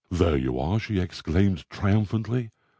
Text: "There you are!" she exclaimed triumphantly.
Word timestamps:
"There 0.09 0.35
you 0.35 0.57
are!" 0.57 0.79
she 0.79 0.97
exclaimed 0.99 1.63
triumphantly. 1.69 2.49